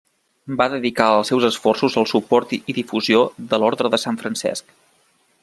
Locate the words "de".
3.53-3.61, 3.97-4.01